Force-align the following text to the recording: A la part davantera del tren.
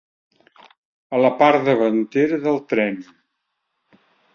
A 1.19 1.21
la 1.25 1.31
part 1.43 1.69
davantera 1.69 2.43
del 2.49 2.61
tren. 2.75 3.03